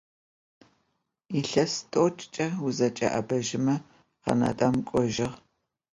[1.33, 3.75] Yilhes t'oç'ç'e vuzeç'e'ebejme
[4.23, 5.29] Kanadem k'ojığ.